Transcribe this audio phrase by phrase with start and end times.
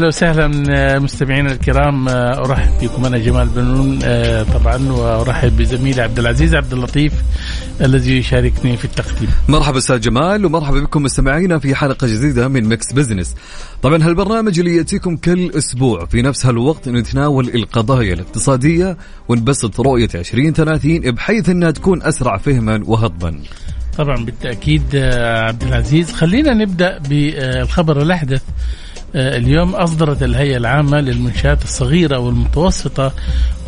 [0.00, 6.02] أهلا وسهلا آه، مستمعينا الكرام آه، أرحب بكم أنا جمال بنون آه، طبعا وأرحب بزميلي
[6.02, 7.12] عبد العزيز عبد اللطيف
[7.80, 9.30] الذي يشاركني في التقديم.
[9.48, 13.34] مرحبا أستاذ جمال ومرحبا بكم مستمعينا في حلقة جديدة من Mix Business.
[13.82, 18.96] طبعا هالبرنامج اللي يأتيكم كل أسبوع في نفس هالوقت نتناول القضايا الاقتصادية
[19.28, 23.40] ونبسط رؤية 2030 بحيث إنها تكون أسرع فهما وهضما.
[23.98, 24.96] طبعا بالتأكيد
[25.46, 28.42] عبد العزيز خلينا نبدأ بالخبر الأحدث
[29.14, 33.12] اليوم أصدرت الهيئة العامة للمنشآت الصغيرة والمتوسطة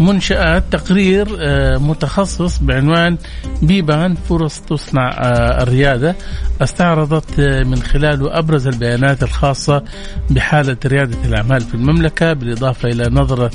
[0.00, 3.19] منشآت تقرير آه، متخصص بعنوان
[3.62, 6.16] بيبان فرص تصنع آه، الريادة.
[6.62, 9.82] استعرضت من خلاله أبرز البيانات الخاصة
[10.30, 13.50] بحالة ريادة الأعمال في المملكة بالإضافة إلى نظرة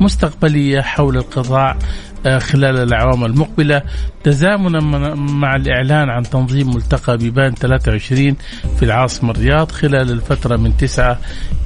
[0.00, 1.76] مستقبلية حول القطاع آه،
[2.26, 3.82] خلال الأعوام المقبلة.
[4.24, 4.80] تزامنا
[5.14, 8.36] مع الإعلان عن تنظيم ملتقى بيبان 23
[8.76, 11.18] في العاصمة الرياض خلال الفترة من 9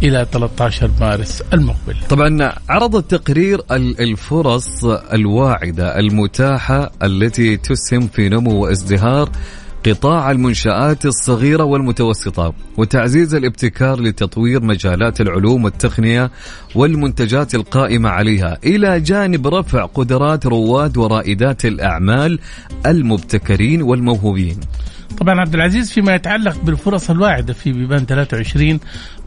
[0.03, 1.97] إلى 13 مارس المقبل.
[2.09, 3.61] طبعا عرض التقرير
[4.01, 9.31] الفرص الواعدة المتاحة التي تسهم في نمو وازدهار
[9.87, 16.31] قطاع المنشآت الصغيرة والمتوسطة وتعزيز الابتكار لتطوير مجالات العلوم والتقنية
[16.75, 22.39] والمنتجات القائمة عليها إلى جانب رفع قدرات رواد ورائدات الأعمال
[22.87, 24.61] المبتكرين والموهوبين.
[25.19, 28.81] طبعا عبد العزيز فيما يتعلق بالفرص الواعدة في بيبان 23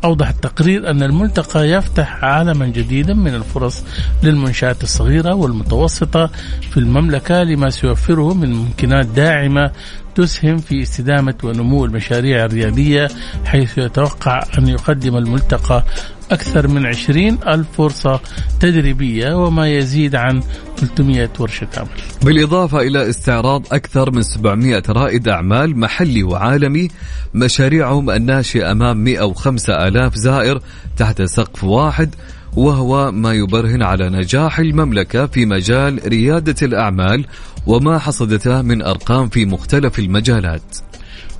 [0.03, 3.83] أوضح التقرير أن الملتقى يفتح عالما جديدا من الفرص
[4.23, 6.31] للمنشآت الصغيرة والمتوسطة
[6.71, 9.71] في المملكة لما سيوفره من ممكنات داعمة
[10.19, 13.07] تسهم في استدامة ونمو المشاريع الريادية
[13.45, 15.83] حيث يتوقع أن يقدم الملتقى
[16.31, 18.19] أكثر من 20 ألف فرصة
[18.59, 20.43] تدريبية وما يزيد عن
[20.77, 21.89] 300 ورشة عمل.
[22.23, 26.87] بالإضافة إلى استعراض أكثر من 700 رائد أعمال محلي وعالمي
[27.33, 30.61] مشاريعهم الناشئة أمام 105 آلاف زائر
[30.97, 32.15] تحت سقف واحد
[32.55, 37.25] وهو ما يبرهن على نجاح المملكة في مجال ريادة الأعمال
[37.69, 40.77] وما حصدته من أرقام في مختلف المجالات.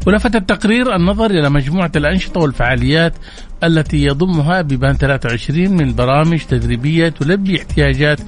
[0.07, 3.13] ولفت التقرير النظر إلى مجموعة الأنشطة والفعاليات
[3.63, 8.19] التي يضمها بيبان 23 من برامج تدريبية تلبي احتياجات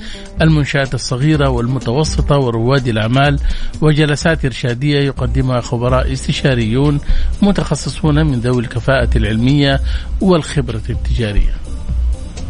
[0.41, 3.39] المنشآت الصغيرة والمتوسطة ورواد الأعمال
[3.81, 6.99] وجلسات إرشادية يقدمها خبراء استشاريون
[7.41, 9.79] متخصصون من ذوي الكفاءة العلمية
[10.21, 11.55] والخبرة التجارية.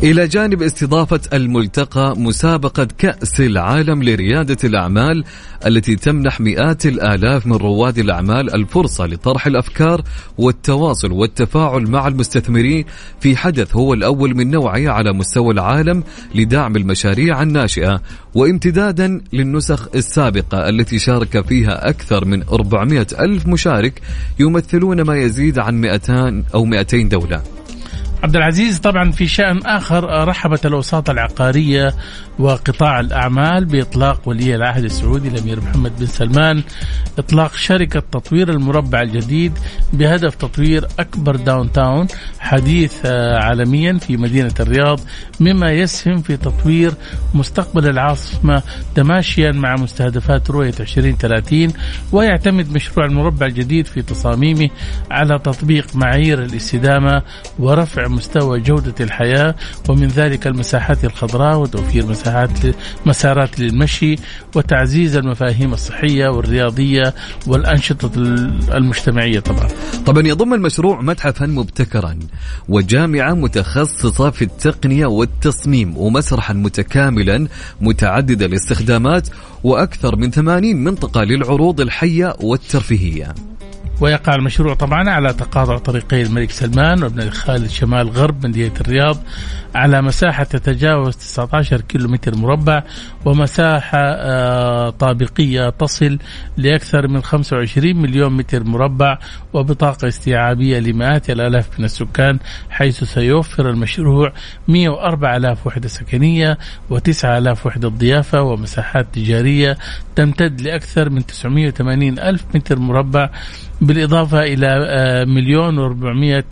[0.03, 5.24] إلى جانب استضافة الملتقى مسابقة كأس العالم لريادة الأعمال
[5.65, 10.01] التي تمنح مئات الآلاف من رواد الأعمال الفرصة لطرح الأفكار
[10.38, 12.86] والتواصل والتفاعل مع المستثمرين
[13.19, 16.04] في حدث هو الأول من نوعه على مستوى العالم
[16.36, 18.01] لدعم المشاريع الناشئة
[18.36, 24.01] وامتدادا للنسخ السابقة التي شارك فيها أكثر من 400 ألف مشارك
[24.39, 27.61] يمثلون ما يزيد عن 200 أو 200 دولة.
[28.23, 31.94] عبد العزيز طبعا في شأن آخر رحبت الأوساط العقارية
[32.39, 36.63] وقطاع الأعمال بإطلاق ولي العهد السعودي الأمير محمد بن سلمان
[37.18, 39.59] إطلاق شركة تطوير المربع الجديد
[39.94, 42.07] بهدف تطوير أكبر داون تاون
[42.39, 45.00] حديث آه، عالميا في مدينة الرياض
[45.39, 46.94] مما يسهم في تطوير
[47.33, 48.63] مستقبل العاصمة
[48.95, 51.73] تماشيا مع مستهدفات رؤية 2030
[52.12, 54.69] ويعتمد مشروع المربع الجديد في تصاميمه
[55.12, 57.23] على تطبيق معايير الاستدامة
[57.59, 59.56] ورفع مستوى جودة الحياة
[59.90, 62.60] ومن ذلك المساحات الخضراء وتوفير مساحات
[63.06, 64.16] مسارات للمشي
[64.56, 67.13] وتعزيز المفاهيم الصحية والرياضية
[67.48, 68.12] والأنشطة
[68.74, 69.68] المجتمعية طبعا.
[70.06, 72.19] طبعا يضم المشروع متحفا مبتكرا
[72.69, 77.48] وجامعة متخصصة في التقنية والتصميم ومسرحا متكاملا
[77.81, 79.28] متعدد الاستخدامات
[79.64, 83.50] وأكثر من 80 منطقة للعروض الحية والترفيهية.
[84.01, 89.18] ويقع المشروع طبعا على تقاطع طريقي الملك سلمان وابن خالد شمال غرب مدينة الرياض.
[89.75, 92.83] على مساحة تتجاوز 19 كيلو متر مربع
[93.25, 96.18] ومساحة آه، طابقية تصل
[96.57, 99.18] لأكثر من 25 مليون متر مربع
[99.53, 102.39] وبطاقة استيعابية لمئات الآلاف من السكان
[102.69, 104.33] حيث سيوفر المشروع
[104.68, 106.57] 104 آلاف وحدة سكنية
[106.91, 109.77] و9 آلاف وحدة ضيافة ومساحات تجارية
[110.15, 113.29] تمتد لأكثر من 980 ألف متر مربع
[113.81, 116.44] بالإضافة إلى آه، مليون و400 آه،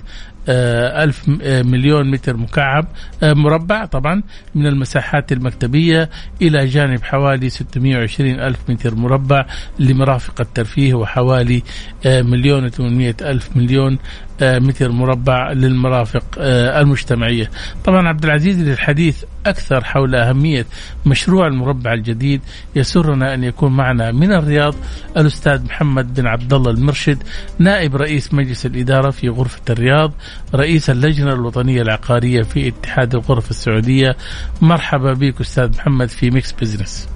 [1.03, 2.87] ألف آه، مليون متر مكعب
[3.23, 4.23] مربع طبعا
[4.55, 6.09] من المساحات المكتبية
[6.41, 9.45] إلى جانب حوالي 620 ألف متر مربع
[9.79, 11.63] لمرافق الترفيه وحوالي
[12.05, 13.97] مليون و800 ألف مليون آه،
[14.41, 17.49] متر مربع للمرافق آه، المجتمعية.
[17.85, 20.65] طبعا عبد العزيز للحديث أكثر حول أهمية
[21.05, 22.41] مشروع المربع الجديد
[22.75, 24.75] يسرنا أن يكون معنا من الرياض
[25.17, 27.23] الأستاذ محمد بن عبد الله المرشد
[27.59, 30.11] نائب رئيس مجلس الإدارة في غرفة الرياض
[30.55, 34.15] رئيس اللجنة الوطنية العقارية في اتحاد الغرف السعودية.
[34.61, 37.09] مرحبا بك أستاذ محمد في Mix Business.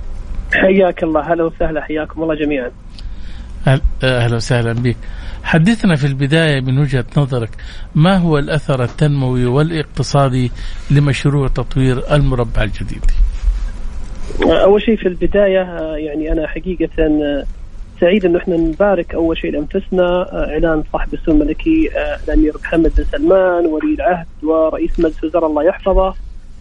[0.53, 2.71] حياك الله هلا وسهلا حياكم الله جميعا.
[3.67, 4.97] أهلا وسهلا بك.
[5.43, 7.49] حدثنا في البداية من وجهة نظرك
[7.95, 10.51] ما هو الأثر التنموي والاقتصادي
[10.91, 13.05] لمشروع تطوير المربع الجديد؟
[14.41, 15.59] أول شيء في البداية
[15.97, 16.89] يعني أنا حقيقة
[18.01, 20.25] سعيد انه إحنا نبارك أول شيء لأنفسنا.
[20.51, 21.89] إعلان صاحب السمو الملكي
[22.23, 26.13] الأمير محمد بن سلمان ولي العهد ورئيس مجلس الوزراء الله يحفظه.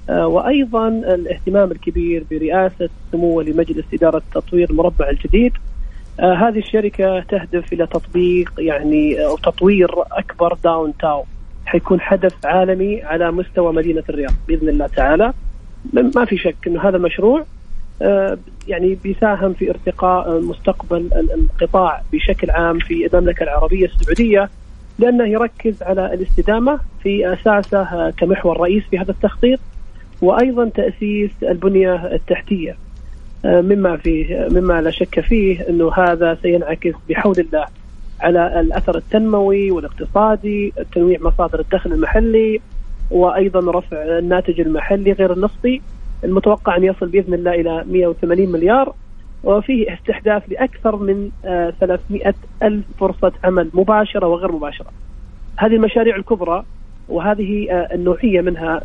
[0.09, 5.53] وأيضا الاهتمام الكبير برئاسة سمو لمجلس إدارة تطوير المربع الجديد.
[6.21, 11.25] هذه الشركة تهدف إلى تطبيق يعني أو تطوير أكبر داون تاون
[11.67, 15.33] حيكون حدث عالمي على مستوى مدينة الرياض بإذن الله تعالى.
[15.93, 17.45] ما في شك أن هذا المشروع
[18.03, 18.39] آه
[18.69, 24.51] يعني بيساهم في ارتقاء مستقبل القطاع بشكل عام في المملكة العربية السعودية
[24.99, 29.61] لأنه يركز على الاستدامة في أساسه كمحور رئيس في هذا التخطيط
[30.23, 32.71] وأيضا تأسيس البنية التحتية.
[32.71, 32.77] آه،
[33.45, 37.67] مما فيه مما لا شك فيه إنه هذا سينعكس بحول الله
[38.21, 42.61] على الأثر التنموي والاقتصادي، تنويع مصادر الدخل المحلي
[43.11, 45.81] وأيضا رفع الناتج المحلي غير النفطي
[46.25, 48.95] المتوقع أن يصل بإذن الله إلى 180 مليار
[49.45, 51.31] وفيه استحداث لأكثر من
[51.81, 54.91] 300 آه، ألف فرصة عمل مباشرة وغير مباشرة.
[55.57, 56.65] هذه المشاريع الكبرى
[57.09, 58.81] وهذه آه، النوعية منها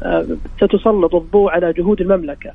[0.57, 2.51] ستسلط الضوء على جهود المملكة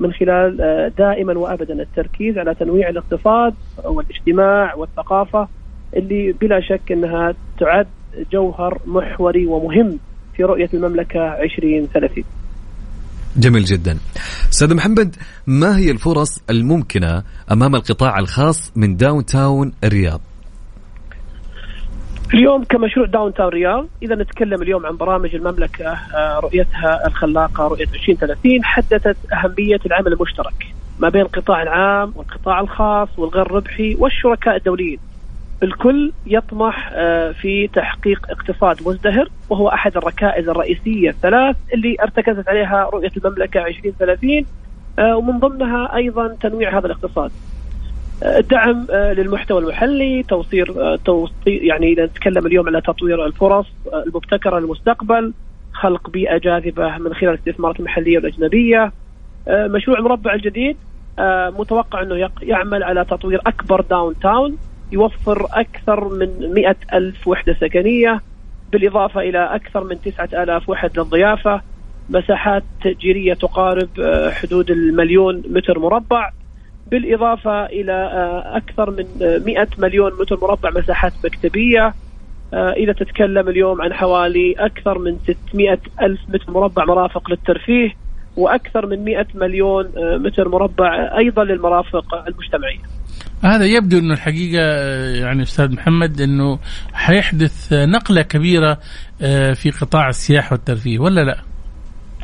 [0.00, 5.48] من خلال آه، دائما وابدا التركيز على تنويع الاقتصاد والاجتماع والثقافة
[5.96, 7.86] اللي بلا شك إنها تعد
[8.32, 9.98] جوهر محوري ومهم
[10.36, 12.24] في رؤية المملكة 2030.
[13.36, 13.98] جميل جدا.
[14.52, 17.22] أستاذ محمد ما هي الفرص الممكنة
[17.52, 20.20] أمام القطاع الخاص من downtown الرياض؟
[22.32, 28.64] اليوم كمشروع downtown رياض إذا نتكلم اليوم عن برامج المملكة آه، رؤيتها الخلاقة رؤية 2030
[28.64, 30.66] حددت أهمية العمل المشترك
[30.98, 34.98] ما بين القطاع العام والقطاع الخاص والغير ربحي والشركاء الدوليين
[35.62, 42.90] الكل يطمح آه، في تحقيق اقتصاد مزدهر وهو أحد الركائز الرئيسية الثلاث اللي ارتكزت عليها
[42.92, 44.46] رؤية المملكة 2030
[44.98, 47.30] آه، ومن ضمنها أيضا تنويع هذا الاقتصاد.
[48.22, 53.66] الدعم للمحتوى المحلي توصير توصير يعني إذا نتكلم اليوم على تطوير الفرص
[54.06, 55.32] المبتكره للمستقبل
[55.72, 58.92] خلق بيئة جاذبة من خلال الاستثمارات المحليه والاجنبيه
[59.48, 60.76] مشروع مربع الجديد
[61.58, 64.56] متوقع إنه يعمل على تطوير أكبر داون تاون
[64.92, 68.20] يوفر أكثر من مئة ألف وحدة سكنية
[68.72, 71.60] بالإضافة إلى أكثر من تسعة آلاف وحدة للضيافة
[72.10, 76.30] مساحات تأجيرية تقارب آه، حدود المليون متر مربع.
[76.90, 79.04] بالإضافة إلى آه، أكثر من
[79.46, 81.94] 100 مليون متر مربع مساحات مكتبية.
[82.54, 87.90] آه، إذا تتكلم اليوم عن حوالي أكثر من 600 ألف متر مربع مرافق للترفيه
[88.36, 92.80] وأكثر من 100 مليون متر مربع أيضا للمرافق المجتمعية.
[93.44, 94.62] هذا يبدو إنه الحقيقة
[95.24, 96.58] يعني أستاذ محمد إنه
[96.92, 98.78] حيحدث نقلة كبيرة
[99.22, 101.36] آه، في قطاع السياحة والترفيه ولا لا؟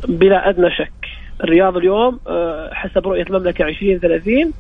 [0.09, 1.00] بلا أدنى شك.
[1.45, 4.53] الرياض اليوم آه، حسب رؤية المملكة 2030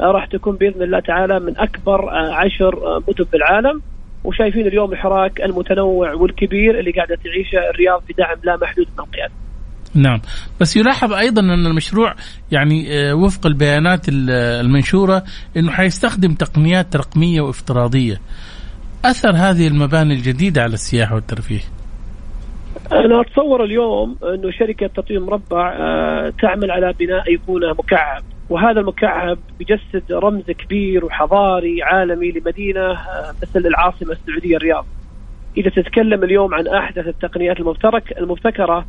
[0.00, 3.82] آه، راح تكون بإذن الله تعالى من أكبر عشر مدن بالعالم.
[4.24, 9.32] وشايفين اليوم الحراك المتنوع والكبير اللي قاعدة تعيشه الرياض بدعم لا محدود من القيادة.
[9.94, 10.20] نعم.
[10.60, 12.14] بس يلاحظ أيضا أن المشروع
[12.52, 15.22] يعني آه، وفق البيانات المنشورة
[15.56, 18.20] إنه حيستخدم تقنيات رقمية وافتراضية.
[19.04, 21.60] أثر هذه المباني الجديدة على السياحة والترفيه.
[22.92, 29.38] أنا أتصور اليوم أنه شركة تطوير مربع آه، تعمل على بناء ايقونه مكعب وهذا المكعب
[29.58, 34.86] بيجسد رمز كبير وحضاري عالمي لمدينة آه، مثل العاصمة السعودية الرياض.
[35.56, 37.56] إذا تتكلم اليوم عن أحدث التقنيات
[38.18, 38.86] المبتكرة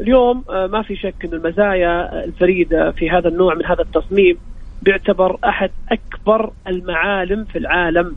[0.00, 4.38] اليوم آه، ما في شك أن المزايا الفريدة في هذا النوع من هذا التصميم
[4.82, 8.16] بيعتبر أحد أكبر المعالم في العالم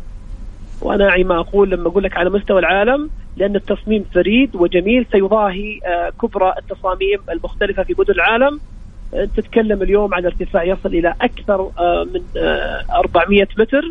[0.86, 6.10] أعي ما أقول لما أقول لك على مستوى العالم لأن التصميم فريد وجميل سيضاهي آه،
[6.22, 8.60] كبرى التصاميم المختلفة في مدن العالم.
[9.14, 11.72] آه، تتكلم اليوم عن ارتفاع يصل إلى أكثر
[12.14, 12.22] من
[12.92, 13.82] 400 متر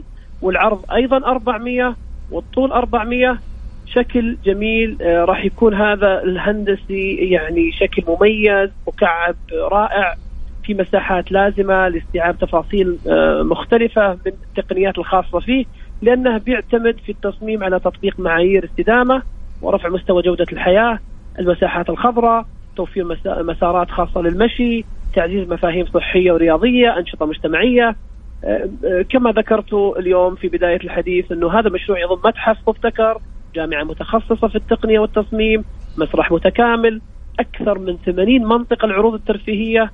[0.43, 1.97] والعرض أيضا 400
[2.31, 3.39] والطول 400
[3.87, 10.15] شكل جميل آه، راح يكون هذا الهندسي يعني شكل مميز مكعب رائع
[10.63, 15.65] في مساحات لازمة لاستيعاب تفاصيل آه، مختلفة من التقنيات الخاصة فيه.
[16.03, 19.23] لأنه بيعتمد في التصميم على تطبيق معايير استدامة
[19.63, 20.99] ورفع مستوى جودة الحياة،
[21.39, 27.97] المساحات الخضراء، توفير مسارات خاصة للمشي، تعزيز مفاهيم صحية ورياضية، أنشطة مجتمعية،
[28.45, 28.69] آه،
[29.11, 33.19] كما ذكرت اليوم في بداية الحديث أنه هذا المشروع يضم متحف مبتكر
[33.55, 35.65] جامعة متخصصة في التقنية والتصميم
[35.97, 37.01] مسرح متكامل
[37.41, 39.91] أكثر من 80 منطقة العروض الترفيهية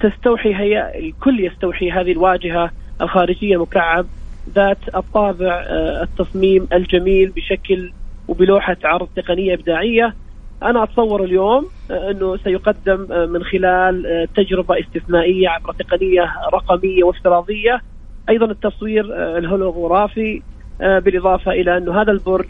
[0.00, 4.06] تستوحي هي الكل يستوحي هذه الواجهة الخارجية مكعب
[4.54, 7.92] ذات الطابع آه، التصميم الجميل بشكل
[8.28, 10.14] وبلوحة عرض تقنية إبداعية.
[10.62, 17.80] أنا أتصور اليوم آه، أنه سيقدم آه، من خلال تجربة استثنائية عبر تقنية رقمية وافتراضية.
[18.28, 19.04] أيضا التصوير
[19.38, 20.42] الهولوغرافي
[20.80, 22.46] بالإضافة إلى أنه هذا البرج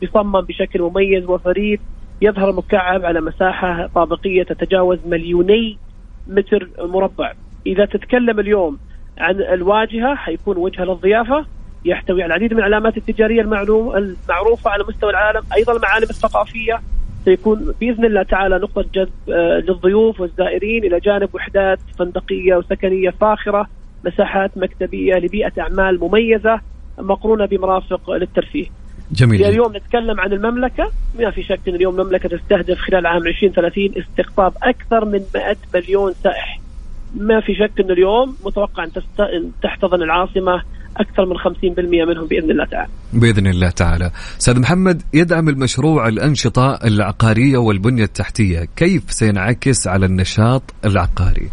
[0.00, 1.80] سيصمم بشكل مميز وفريد.
[2.22, 5.78] يظهر مكعب على مساحة طابقية تتجاوز مليوني
[6.26, 7.32] متر مربع.
[7.66, 8.78] إذا تتكلم اليوم
[9.18, 11.46] عن الواجهة حيكون وجهة للضيافة
[11.84, 16.80] يحتوي على العديد من العلامات التجارية المعلوم المعروفة على مستوى العالم، أيضا المعالم الثقافية
[17.24, 23.66] سيكون بإذن الله تعالى نقطة جذب آه، للضيوف والزائرين إلى جانب وحدات فندقية وسكنية فاخرة،
[24.04, 26.60] مساحات مكتبية لبيئة أعمال مميزة
[26.98, 28.66] مقرونة بمرافق للترفيه.
[29.12, 33.92] جميل اليوم نتكلم عن المملكة ما في شك إن اليوم المملكة تستهدف خلال عام 2030
[33.96, 36.60] استقطاب أكثر من 100 مليون سائح.
[37.14, 38.90] ما في شك ان اليوم متوقع أن
[39.62, 40.62] تحتضن العاصمة
[40.96, 42.88] أكثر من 50% منهم بإذن الله تعالى.
[43.12, 44.10] بإذن الله تعالى.
[44.38, 51.48] أستاذ محمد يدعم المشروع الأنشطة العقارية والبنية التحتية، كيف سينعكس على النشاط العقاري؟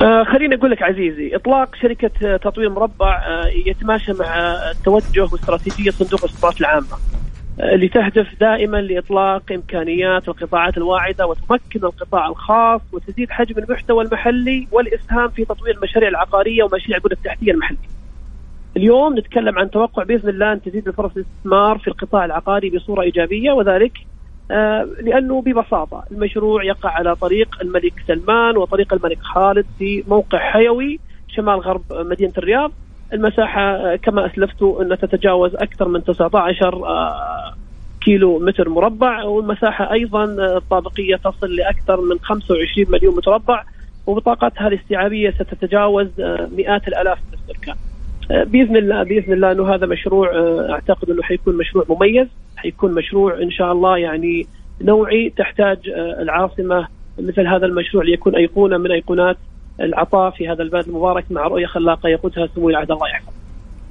[0.00, 6.24] آه خليني أقول لك عزيزي إطلاق شركة تطوير مربع آه يتماشى مع التوجه واستراتيجية صندوق
[6.24, 6.96] الاستثمارات العامة
[7.60, 15.28] اللي تهدف دائما لإطلاق إمكانيات القطاعات الواعدة وتمكن القطاع الخاص وتزيد حجم المحتوى المحلي والإسهام
[15.28, 17.96] في تطوير المشاريع العقارية ومشاريع البنى التحتية المحلية.
[18.76, 23.52] اليوم نتكلم عن توقع بإذن الله أن تزيد الفرص الاستثمار في القطاع العقاري بصورة إيجابية
[23.52, 23.92] وذلك
[24.50, 31.00] آه، لأنه ببساطة المشروع يقع على طريق الملك سلمان وطريق الملك خالد في موقع حيوي
[31.28, 32.72] شمال غرب مدينة الرياض
[33.12, 37.54] المساحة آه، كما أسلفت انها تتجاوز أكثر من 19 آه،
[38.00, 40.24] كيلو متر مربع والمساحة أيضا
[40.56, 43.64] الطابقية تصل لأكثر من 25 مليون متربع
[44.06, 46.08] وبطاقتها الاستيعابية ستتجاوز
[46.56, 47.74] مئات الألاف من السكان.
[48.30, 50.30] بإذن الله بإذن الله إنه هذا مشروع
[50.70, 54.46] أعتقد إنه حيكون مشروع مميز حيكون مشروع إن شاء الله يعني
[54.80, 55.78] نوعي تحتاج
[56.20, 59.36] العاصمة مثل هذا المشروع ليكون أيقونة من أيقونات
[59.80, 63.32] العطاء في هذا البلد المبارك مع رؤية خلاقة يقودها سمو العهد الله يحفظه.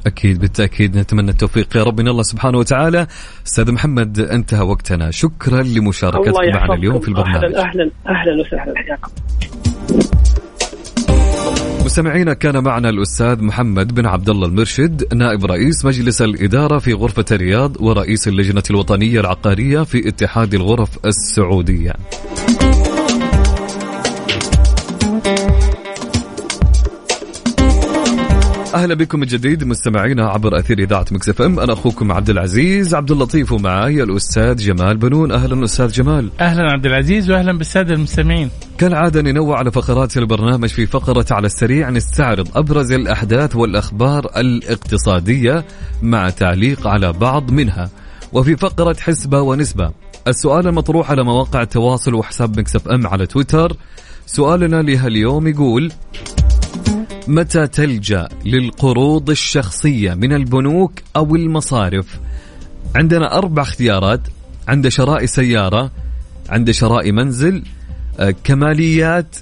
[0.05, 3.07] أكيد بالتأكيد نتمنى التوفيق يا رب من الله سبحانه وتعالى.
[3.47, 5.11] أستاذ محمد انتهى وقتنا.
[5.11, 7.55] شكرا لمشاركتك معنا اليوم في البرنامج.
[7.55, 9.11] أهلا أهلا أهلا وسهلا حياكم
[11.85, 17.25] مستمعينا كان معنا الأستاذ محمد بن عبد الله المرشد نائب رئيس مجلس الإدارة في غرفة
[17.31, 21.93] الرياض ورئيس اللجنة الوطنية العقارية في اتحاد الغرف السعودية.
[28.75, 31.59] أهلا بكم من جديد مستمعينا عبر أثير إذاعة Mix FM.
[31.59, 35.31] أنا أخوكم عبد العزيز عبد اللطيف ومعي الأستاذ جمال بنون.
[35.31, 36.31] أهلا أستاذ جمال.
[36.39, 38.49] أهلا عبد العزيز وأهلا بالسادة المستمعين.
[38.77, 41.89] كالعادة ننوع على فقرات البرنامج في فقرة على السريع.
[41.89, 45.65] نستعرض أبرز الأحداث والأخبار الاقتصادية
[46.01, 47.89] مع تعليق على بعض منها.
[48.33, 49.91] وفي فقرة حسبة ونسبة.
[50.27, 53.77] السؤال المطروح على مواقع التواصل وحساب Mix FM على تويتر.
[54.25, 55.91] سؤالنا لهاليوم يقول
[57.27, 62.19] متى تلجأ للقروض الشخصية من البنوك أو المصارف؟
[62.95, 64.21] عندنا أربع اختيارات.
[64.67, 65.91] عند شراء سيارة
[66.49, 67.63] عند شراء منزل
[68.19, 69.37] آه، كماليات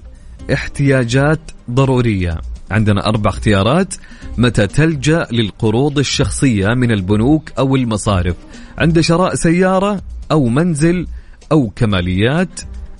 [0.54, 1.40] احتياجات
[1.72, 2.42] ضرورية.
[2.72, 3.94] عندنا أربع اختيارات.
[4.38, 8.36] متى تلجأ للقروض الشخصية من البنوك أو المصارف؟
[8.78, 11.08] عند شراء سيارة أو منزل
[11.52, 12.60] أو كماليات.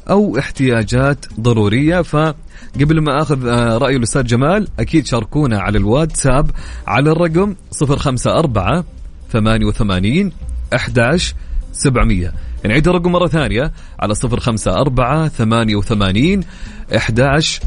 [0.10, 2.02] أو احتياجات ضرورية.
[2.02, 6.52] فقبل ما أخذ آه، رأي الأستاذ جمال أكيد شاركونا على الواتساب
[6.88, 8.84] على الرقم 054
[9.32, 10.32] 88
[10.74, 11.36] 11
[11.72, 12.34] 700
[12.66, 16.42] نعيد الرقم مرة ثانية على صفر خمسة أربعة ثمانية وثمانين
[16.96, 17.60] إحداش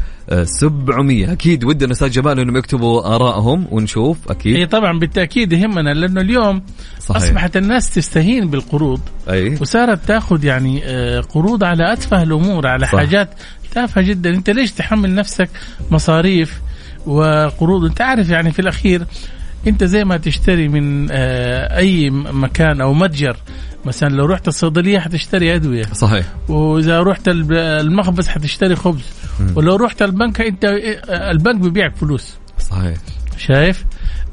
[0.43, 1.31] سبعمية.
[1.31, 4.55] أكيد ودنا أستاذ جمال أنهم يكتبوا آرائهم ونشوف أكيد.
[4.55, 6.61] إي طبعا بالتأكيد يهمنا لأنه اليوم
[6.99, 7.21] صحيح.
[7.21, 9.01] أصبحت الناس تستهين بالقروض.
[9.29, 9.57] أي.
[9.61, 12.95] وصارت تأخذ يعني آه، قروض على أتفه الأمور على صح.
[12.95, 13.29] حاجات
[13.73, 14.29] تافهة جدا.
[14.29, 15.49] أنت ليش تحمل نفسك
[15.91, 16.61] مصاريف
[17.05, 19.05] وقروض؟ أنت عارف يعني في الأخير
[19.67, 23.37] أنت زي ما تشتري من آه، أي مكان أو متجر
[23.87, 25.83] مثلا لو رحت الصيدلية حتشتري أدوية.
[25.83, 26.25] صحيح.
[26.49, 29.05] وإذا رحت المخبز حتشتري خبز.
[29.55, 30.65] ولو رحت البنك أنت
[31.09, 32.35] البنك بيبيعك فلوس.
[32.59, 32.97] صحيح.
[33.37, 33.85] شايف؟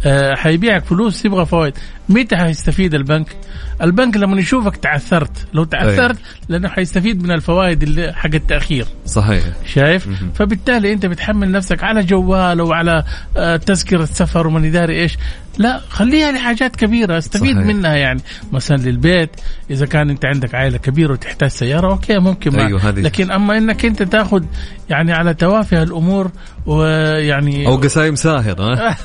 [0.07, 1.75] آه حيبيعك فلوس يبغى فوائد.
[2.09, 3.37] متى حيستفيد البنك؟
[3.83, 5.47] البنك لما يشوفك تعثرت.
[5.55, 6.17] لو تعثرت
[6.49, 8.87] لأنه حيستفيد من الفوائد اللي حق التأخير.
[9.07, 9.45] صحيح.
[9.67, 13.05] شايف؟ فبالتالي أنت بتحمل نفسك على جوال وعلى
[13.37, 15.19] آه تذكرة سفر ومن داري إيش.
[15.59, 17.67] لا خليها لحاجات كبيرة استفيد صحيح.
[17.67, 18.21] منها يعني.
[18.53, 19.31] مثلا للبيت
[19.71, 22.67] إذا كان أنت عندك عائلة كبيرة وتحتاج سيارة أوكي ممكن ما.
[22.67, 24.45] أيوه، هذه- لكن أما إنك أنت تاخذ
[24.91, 26.31] يعني على توافه الأمور
[26.67, 28.97] ويعني أو قسايم ساهر ها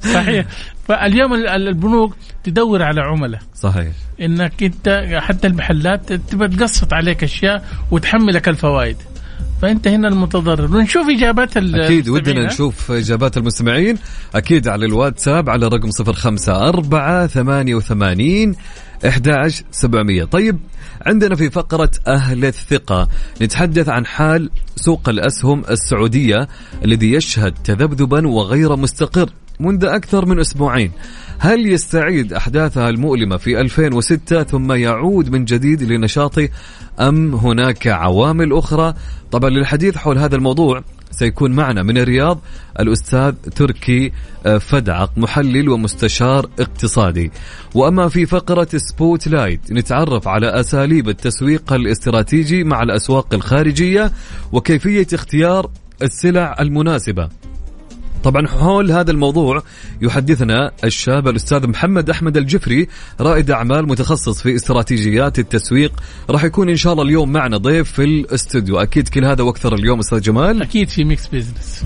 [0.14, 0.44] صحيح.
[0.88, 3.40] فاليوم ال- ال- البنوك تدور على عملاء.
[3.54, 3.92] صحيح.
[4.20, 8.96] إنك أنت حتى المحلات تبى تقسط عليك أشياء وتحملك الفوائد.
[9.62, 10.76] فأنت هنا المتضرر.
[10.76, 13.98] ونشوف إجابات أكيد ودنا؟ نشوف إجابات المستمعين.
[14.34, 18.54] أكيد على الواتساب على الرقم 054 88
[19.04, 20.58] 11700 طيب
[21.06, 23.08] عندنا في فقرة أهل الثقة
[23.42, 26.48] نتحدث عن حال سوق الأسهم السعودية
[26.84, 29.30] الذي يشهد تذبذبا وغير مستقر.
[29.60, 30.92] منذ أكثر من أسبوعين.
[31.38, 36.48] هل يستعيد أحداثها المؤلمة في 2006 ثم يعود من جديد لنشاطه
[37.00, 38.94] أم هناك عوامل أخرى؟
[39.30, 42.40] طبعا للحديث حول هذا الموضوع سيكون معنا من الرياض
[42.80, 44.12] الأستاذ تركي
[44.46, 47.30] آه، فدعق محلل ومستشار اقتصادي.
[47.74, 54.12] وأما في فقرة spotlight نتعرف على أساليب التسويق الاستراتيجي مع الأسواق الخارجية
[54.52, 55.70] وكيفية اختيار
[56.02, 57.28] السلع المناسبة.
[58.26, 59.62] طبعا حول هذا الموضوع
[60.02, 62.88] يحدثنا الشاب الأستاذ محمد أحمد الجفري
[63.20, 65.92] رائد أعمال متخصص في استراتيجيات التسويق.
[66.30, 68.78] راح يكون إن شاء الله اليوم معنا ضيف في الاستوديو.
[68.78, 70.62] أكيد كل هذا وأكثر اليوم أستاذ جمال.
[70.62, 71.84] أكيد في Mix Business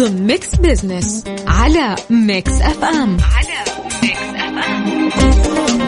[0.00, 3.64] ضمن Mix Business على Mix FM على
[4.00, 5.80] Mix FM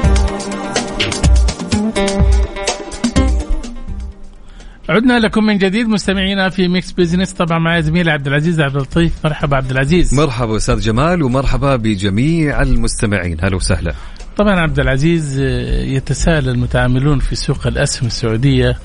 [4.89, 9.13] عدنا لكم من جديد مستمعينا في Mix Business طبعا معي زميلي عبد العزيز عبد اللطيف.
[9.25, 10.15] مرحبا عبد العزيز.
[10.15, 13.37] مرحبا أستاذ جمال ومرحبا بجميع المستمعين.
[13.43, 13.95] هلا وسهلا.
[14.37, 18.79] طبعا عبد العزيز آه، يتساءل المتعاملون في سوق الأسهم السعودية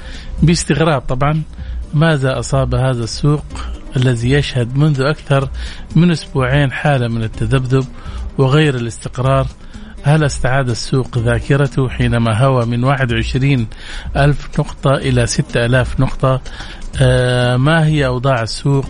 [0.44, 1.42] باستغراب طبعا.
[1.94, 5.50] ماذا أصاب هذا السوق؟ الذي يشهد منذ أكثر
[5.96, 7.86] من أسبوعين حالة من التذبذب
[8.38, 9.48] وغير الاستقرار
[10.04, 13.68] هل استعاد السوق ذاكرته حينما هوى من 21
[14.16, 16.42] ألف نقطة إلى 6 ألاف نقطة؟
[17.02, 18.86] آه ما هي أوضاع السوق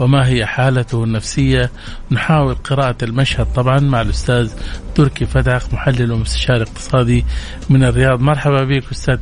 [0.00, 1.70] وما هي حالته النفسية؟
[2.10, 4.52] نحاول قراءة المشهد طبعا مع الأستاذ
[4.94, 7.24] تركي فتح محلل ومستشار اقتصادي
[7.70, 8.20] من الرياض.
[8.20, 9.18] مرحبا بك أستاذ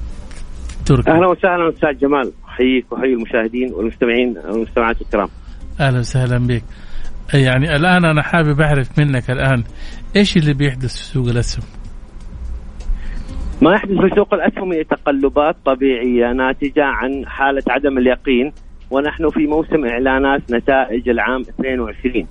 [0.87, 1.11] تركي.
[1.11, 2.33] أهلا وسهلا أستاذ جمال.
[2.57, 5.29] أحييك وأحيي المشاهدين والمستمعين والمستمعات الكرام.
[5.81, 6.63] أهلا وسهلا بك.
[7.35, 9.63] يعني الآن أنا حابب أعرف منك الآن
[10.17, 11.65] إيش اللي بيحدث في سوق الأسهم؟
[13.63, 18.53] ما يحدث في سوق الأسهم هي تقلبات طبيعية ناتجة عن حالة عدم اليقين
[18.91, 22.27] ونحن في موسم إعلانات نتائج العام 22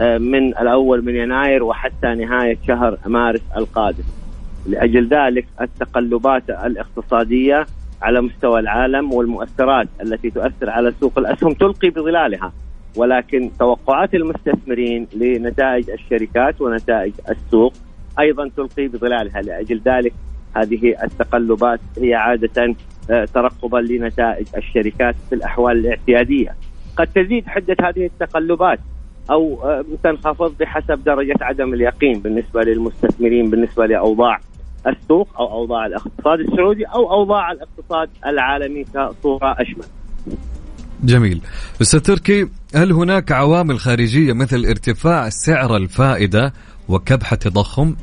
[0.00, 4.04] آه، من الأول من يناير وحتى نهاية شهر مارس القادم.
[4.66, 7.66] لأجل ذلك التقلبات الاقتصادية
[8.02, 12.52] على مستوى العالم والمؤثرات التي تؤثر على سوق الأسهم تلقي بظلالها
[12.96, 17.72] ولكن توقعات المستثمرين لنتائج الشركات ونتائج السوق
[18.20, 20.12] أيضا تلقي بظلالها لأجل ذلك
[20.56, 22.74] هذه التقلبات هي عادة
[23.10, 26.54] آه، ترقبا لنتائج الشركات في الأحوال الاعتيادية.
[26.96, 28.78] قد تزيد حدة هذه التقلبات
[29.30, 34.40] أو آه، تنخفض بحسب درجة عدم اليقين بالنسبة للمستثمرين بالنسبة لأوضاع
[34.86, 39.84] السوق أو أوضاع الاقتصاد السعودي أو أوضاع الاقتصاد العالمي كصورة أشمل.
[41.04, 41.40] جميل.
[41.82, 46.52] أستاذ تركي هل هناك عوامل خارجية مثل ارتفاع سعر الفائدة
[46.88, 47.94] وكبح التضخم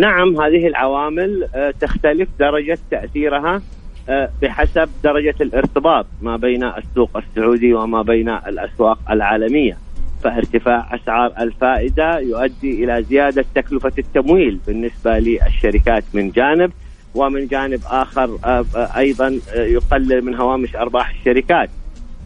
[0.00, 3.62] نعم هذه العوامل آه، تختلف درجة تأثيرها
[4.08, 9.78] آه، بحسب درجة الارتباط ما بين السوق السعودي وما بين الأسواق العالمية.
[10.24, 16.72] فارتفاع أسعار الفائدة يؤدي إلى زيادة تكلفة التمويل بالنسبة للشركات من جانب
[17.14, 21.70] ومن جانب آخر آه، آه، أيضا آه، يقلل من هوامش أرباح الشركات.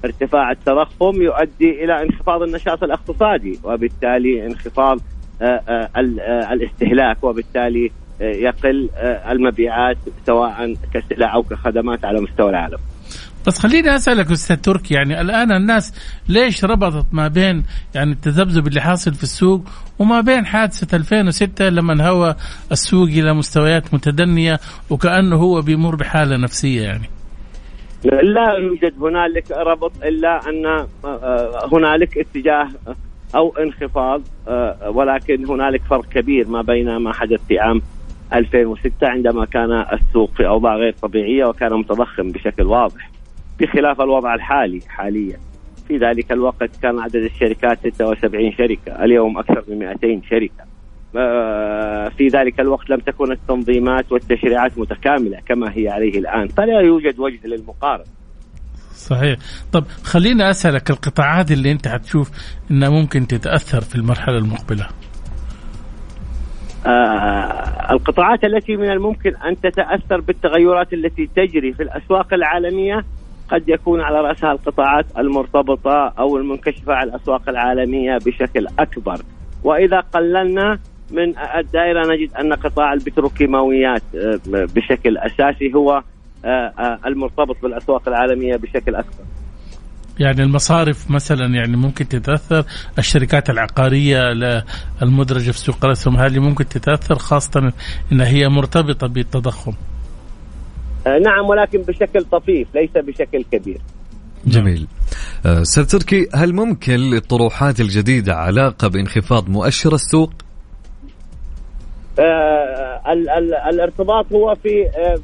[0.04, 5.00] ارتفاع التضخم يؤدي إلى انخفاض النشاط الاقتصادي وبالتالي انخفاض
[6.52, 12.78] الاستهلاك وبالتالي يقل المبيعات سواء كسلع أو كخدمات على مستوى العالم.
[13.46, 15.94] بس خليني أسألك أستاذ تركي يعني الآن الناس
[16.28, 19.64] ليش ربطت ما بين يعني التذبذب اللي حاصل في السوق
[19.98, 22.34] وما بين حادثة 2006 لما هوى
[22.72, 24.58] السوق إلى مستويات متدنية
[24.90, 27.08] وكأنه هو بيمر بحالة نفسية يعني
[28.04, 30.66] لا يوجد هنالك ربط إلا أن
[31.04, 32.68] آه، هنالك اتجاه
[33.34, 37.82] أو انخفاض آه، ولكن هنالك فرق كبير ما بين ما حدث في عام
[38.34, 43.10] 2006 عندما كان السوق في أوضاع غير طبيعية وكان متضخم بشكل واضح.
[43.60, 45.36] بخلاف الوضع الحالي حاليا.
[45.88, 50.68] في ذلك الوقت كان عدد الشركات 76 شركة اليوم أكثر من 200 شركة.
[52.08, 57.46] في ذلك الوقت لم تكن التنظيمات والتشريعات متكاملة كما هي عليه الآن فلا يوجد وجه
[57.46, 58.04] للمقارنة.
[58.94, 59.38] صحيح.
[59.72, 62.30] طب خليني أسألك القطاعات اللي أنت حتشوف
[62.70, 64.86] أنها ممكن تتأثر في المرحلة المقبلة؟
[66.86, 73.04] آه القطاعات التي من الممكن أن تتأثر بالتغيرات التي تجري في الأسواق العالمية
[73.48, 79.22] قد يكون على رأسها القطاعات المرتبطة أو المنكشفة على الأسواق العالمية بشكل أكبر
[79.64, 80.78] وإذا قللنا
[81.10, 86.02] من الدائرة نجد أن قطاع البتروكيماويات آه، بشكل أساسي هو
[86.44, 89.24] آه، آه، المرتبط بالأسواق العالمية بشكل أكبر.
[90.18, 92.64] يعني المصارف مثلا يعني ممكن تتأثر،
[92.98, 94.18] الشركات العقارية
[95.02, 97.72] المدرجة في سوق الاسهم هذه ممكن تتأثر خاصة
[98.12, 99.72] انها هي مرتبطة بالتضخم.
[101.08, 103.78] آه، نعم ولكن بشكل طفيف ليس بشكل كبير.
[104.46, 104.86] جميل.
[105.46, 110.30] آه، سر تركي هل ممكن للطروحات الجديدة علاقة بانخفاض مؤشر السوق؟
[112.18, 115.18] آه ال ال الارتباط هو في آه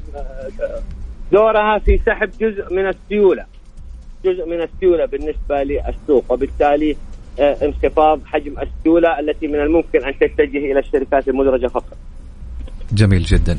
[1.31, 3.45] دورها في سحب جزء من السيولة
[4.25, 6.95] جزء من السيولة بالنسبة للسوق وبالتالي
[7.39, 11.97] آه انخفاض حجم السيولة التي من الممكن أن تتجه إلى الشركات المدرجة فقط.
[12.95, 13.57] جميل جدا.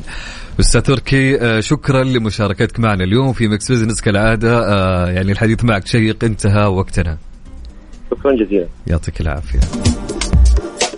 [0.59, 4.73] أستاذ تركي آه، شكرا لمشاركتك معنا اليوم في Mix Business كالعادة.
[4.73, 7.17] آه، يعني الحديث معك شيق انتهى وقتنا.
[8.11, 8.67] شكرا جزيلا.
[8.87, 9.59] يعطيك العافية.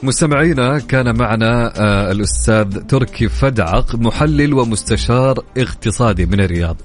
[0.04, 6.78] مستمعينا كان معنا آه، الأستاذ تركي فدعق محلل ومستشار اقتصادي من الرياض.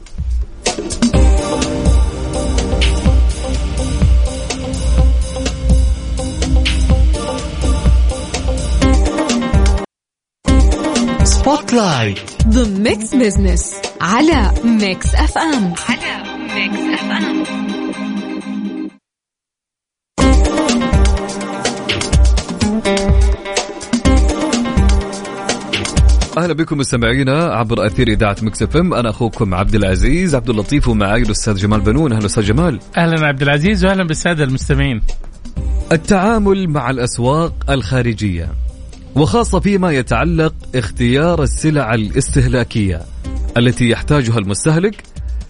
[11.74, 16.22] spotlight ضمن Mix Business على Mix FM على
[16.54, 17.44] Mix FM
[26.30, 31.22] وسهلا بكم مستمعينا عبر أثير إذاعة Mix FM أنا أخوكم عبد العزيز عبد اللطيف ومعي
[31.22, 32.12] الأستاذ جمال بنون.
[32.12, 32.80] أهلا أستاذ جمال.
[32.96, 35.00] أهلا عبد العزيز وأهلا بالسادة المستمعين.
[35.92, 38.63] التعامل مع الأسواق الخارجية.
[39.16, 43.02] وخاصة فيما يتعلق اختيار السلع الاستهلاكية
[43.56, 45.02] التي يحتاجها المستهلك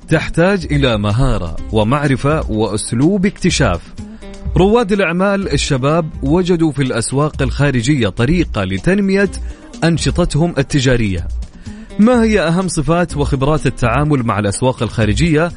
[0.09, 3.81] تحتاج إلى مهارة ومعرفة وأسلوب اكتشاف.
[4.57, 9.31] رواد الأعمال الشباب وجدوا في الأسواق الخارجية طريقة لتنمية
[9.85, 11.29] أنشطتهم التجارية.
[11.99, 15.53] ما هي أهم صفات وخبرات التعامل مع الأسواق الخارجية؟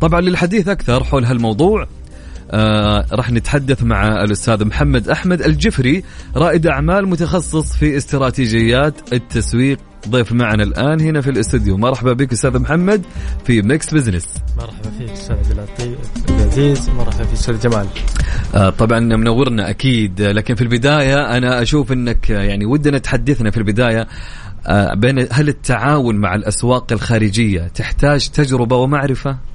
[0.00, 1.86] طبعا للحديث أكثر حول هالموضوع.
[2.54, 6.04] آه راح نتحدث مع الأستاذ محمد أحمد الجفري
[6.36, 9.78] رائد أعمال متخصص في استراتيجيات التسويق.
[10.08, 11.76] ضيف معنا الآن هنا في الاستوديو.
[11.76, 13.02] مرحبا بك أستاذ محمد
[13.44, 15.96] في Mix Business مرحبا فيك أستاذ عبد
[16.28, 16.88] العزيز.
[16.88, 17.86] مرحبا في أستاذ جمال.
[18.54, 24.08] آه طبعا منورنا أكيد لكن في البداية أنا أشوف إنك يعني ودنا تحدثنا في البداية
[24.66, 29.51] آه بين هل التعاون مع الأسواق الخارجية تحتاج تجربة ومعرفة؟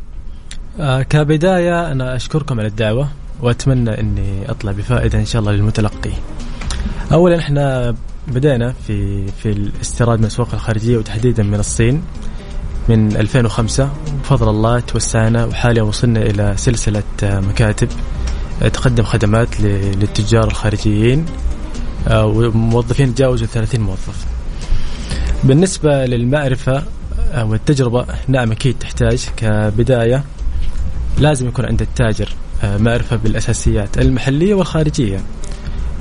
[0.79, 3.07] آه كبداية أنا أشكركم على الدعوة
[3.41, 6.11] وأتمنى إني أطلع بفائدة إن شاء الله للمتلقي.
[7.13, 7.95] اولا إحنا
[8.27, 12.01] بدأنا في في الاستيراد من الاسواق الخارجية وتحديدا من الصين
[12.89, 13.89] من 2005
[14.23, 17.87] بفضل الله توسعنا وحاليا وصلنا إلى سلسلة مكاتب
[18.73, 21.25] تقدم خدمات للتجار الخارجيين
[22.11, 24.25] وموظفين تجاوزوا 30 موظف.
[25.43, 26.83] بالنسبة للمعرفة
[27.37, 30.23] والتجربة نعم أكيد تحتاج كبداية
[31.19, 32.29] لازم يكون عند التاجر
[32.63, 35.19] معرفة بالأساسيات المحلية والخارجية.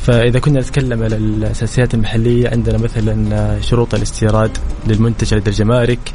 [0.02, 6.12] فإذا كنا نتكلم على الأساسيات المحلية عندنا مثلا شروط الاستيراد للمنتج لدى الجمارك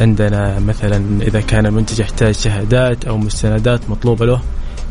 [0.00, 4.40] عندنا مثلا إذا كان المنتج يحتاج شهادات أو مستندات مطلوبة له.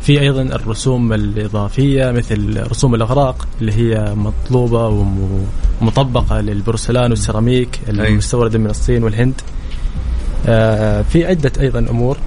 [0.02, 5.06] في أيضا الرسوم الإضافية مثل رسوم الأغراق اللي هي مطلوبة
[5.80, 9.40] ومطبقة للبورسلان والسيراميك المستوردة من الصين والهند.
[10.46, 12.16] آه في عدة أيضا أمور.
[12.16, 12.20] آه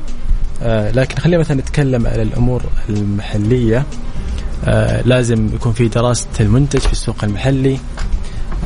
[0.91, 3.85] لكن خلينا مثلا نتكلم على الأمور المحلية.
[4.65, 7.77] آه لازم يكون في دراسة المنتج في السوق المحلي.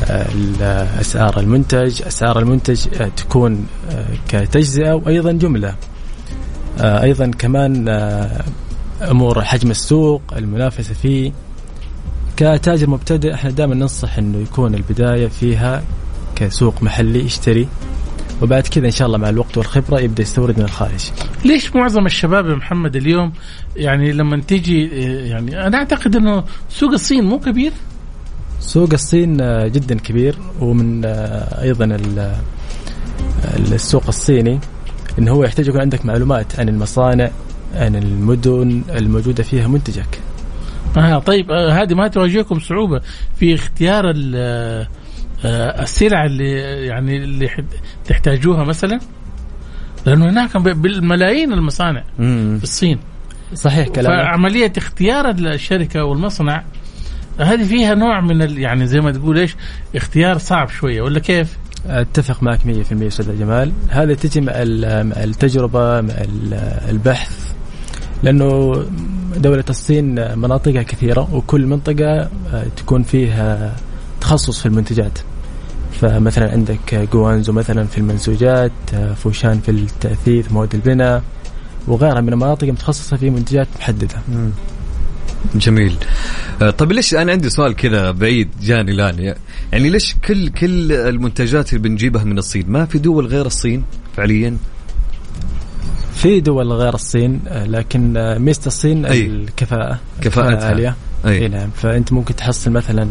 [0.10, 2.02] آه أسعار المنتج.
[2.08, 5.76] أسعار المنتج آه تكون آه كتجزئة وأيضا جملة.
[6.80, 8.44] آه أيضا كمان آه
[9.02, 11.32] أمور حجم السوق المنافسة فيه.
[12.38, 15.84] كتاجر مبتدئ إحنا دائما ننصح إنه يكون البداية فيها
[16.36, 17.68] كسوق محلي يشتري.
[18.42, 21.12] وبعد كذا إن شاء الله مع الوقت والخبرة يبدأ يستورد من الخارج.
[21.46, 23.34] ليش معظم الشباب يا محمد اليوم
[23.76, 24.88] يعني لما تيجي
[25.30, 27.72] يعني أنا أعتقد إنه سوق الصين مو كبير؟
[28.60, 29.38] سوق الصين
[29.72, 31.98] جدا كبير ومن أيضا
[33.56, 34.60] السوق الصيني
[35.20, 37.30] انه هو يحتاج يكون عندك معلومات عن المصانع
[37.74, 40.20] عن المدن الموجودة فيها منتجك.
[40.98, 43.02] آه طيب آه هذه ما تواجهكم صعوبة
[43.40, 44.14] في اختيار
[45.44, 46.52] السلع اللي
[46.86, 47.50] يعني اللي
[48.06, 49.00] تحتاجوها مثلا
[50.06, 52.56] لأنه هناك بالملايين المصانع مم.
[52.58, 53.00] في الصين
[53.54, 56.64] صحيح كلامك فعملية اختيار الشركة والمصنع
[57.40, 59.56] هذه فيها نوع من ال يعني زي ما تقول إيش
[59.96, 64.54] اختيار صعب شوية ولا كيف؟ أتفق معك 100% أستاذ جمال هذا تجي مع
[65.04, 66.14] مع التجربة مع
[66.90, 67.54] البحث
[68.24, 68.74] لأنه
[69.38, 72.30] دولة الصين مناطقها كثيرة وكل منطقة
[72.78, 73.76] تكون فيها
[74.26, 75.20] تخصص في المنتجات.
[76.02, 78.72] فمثلا عندك جوانزو مثلا في المنسوجات
[79.16, 81.24] فوشان في التأثيث مواد البناء
[81.88, 84.18] وغيرها من المناطق المتخصصة في منتجات محددة.
[85.56, 85.96] جميل.
[86.78, 89.36] طيب ليش أنا عندي سؤال كذا بعيد جاني الآن؟
[89.72, 93.84] يعني ليش كل كل المنتجات اللي بنجيبها من الصين؟ ما في دول غير الصين
[94.18, 94.58] فعليا؟
[96.16, 99.26] في دول غير الصين لكن ميزة الصين أي.
[99.26, 100.68] الكفاءة كفاءتها.
[100.68, 100.96] عالية.
[101.26, 103.04] اي نعم فأنت ممكن تحصل مثلا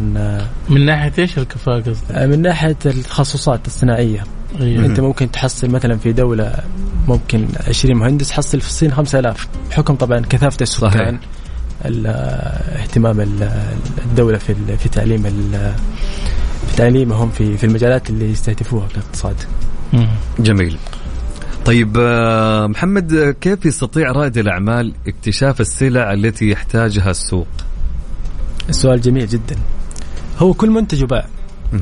[0.70, 4.24] من ناحية إيش الكفاءة قصدك؟ من ناحية التخصصات الصناعية
[4.60, 4.86] أيوة.
[4.86, 6.54] أنت ممكن تحصل مثلا في دولة
[7.08, 11.14] ممكن 20 مهندس حصل في الصين 5000 بحكم طبعا كثافة السكان صحيح.
[11.84, 12.06] ال-
[12.80, 13.50] اهتمام ال-
[14.04, 15.74] الدولة في ال- في تعليم ال-
[16.70, 19.36] في تعليمهم في في المجالات اللي يستهدفوها كاقتصاد
[19.92, 20.08] مم.
[20.38, 20.76] جميل
[21.64, 27.46] طيب آه، محمد آه، كيف يستطيع رائد الأعمال اكتشاف السلع التي يحتاجها السوق؟
[28.68, 29.56] السؤال جميل جدا.
[30.38, 31.26] هو كل منتج يباع.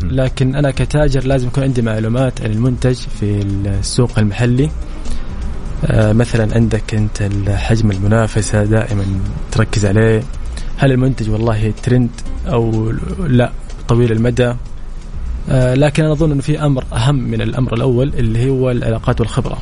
[0.02, 4.70] لكن أنا كتاجر لازم يكون عندي معلومات عن المنتج في السوق المحلي.
[5.86, 9.04] آه، مثلا عندك أنت حجم المنافسة دائما
[9.52, 10.22] تركز عليه.
[10.76, 12.10] هل المنتج والله ترند
[12.46, 12.90] أو
[13.26, 13.52] لا؟
[13.88, 14.54] طويل المدى.
[15.50, 19.58] آه، لكن أنا أظن إنه في أمر أهم من الأمر الأول اللي هو العلاقات والخبرة.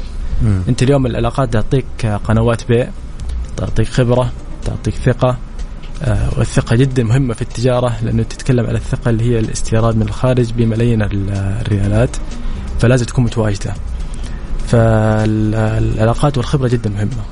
[0.68, 2.88] أنت اليوم العلاقات تعطيك قنوات بيع
[3.56, 4.32] تعطيك خبرة
[4.64, 5.38] تعطيك ثقة.
[6.36, 11.02] والثقة جدا مهمة في التجارة لأنه تتكلم على الثقة اللي هي الاستيراد من الخارج بملايين
[11.02, 12.16] الريالات
[12.80, 13.74] فلازم تكون متواجدة.
[14.68, 17.24] فالعلاقات والخبرة جدا مهمة.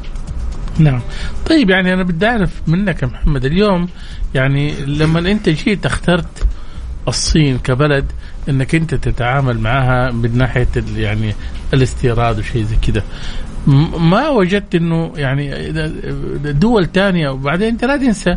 [0.79, 1.01] نعم.
[1.47, 3.89] طيب يعني أنا بدي أعرف منك يا محمد اليوم
[4.35, 6.47] يعني لما أنت جيت اخترت
[7.09, 8.05] الصين كبلد
[8.49, 11.35] إنك أنت تتعامل معها من ناحية يعني
[11.75, 13.03] الاستيراد وشيء زي كذا
[13.99, 15.73] ما وجدت إنه يعني
[16.53, 17.29] دول تانية.
[17.29, 18.37] وبعدين أنت لا تنسى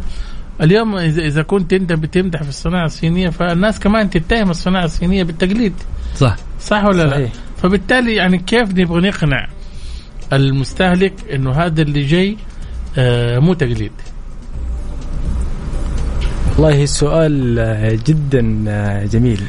[0.61, 5.73] اليوم اذا إذا كنت أنت بتمدح في الصناعة الصينية فالناس كمان تتهم الصناعة الصينية بالتقليد.
[6.15, 6.35] صح.
[6.61, 7.19] صح ولا صحيح.
[7.19, 9.47] لا؟ فبالتالي يعني كيف نبغى نقنع
[10.33, 12.37] المستهلك إنه هذا اللي جاي
[12.97, 13.91] آه مو تقليد؟
[16.57, 19.41] والله سؤال آه، جدا آه، جميل.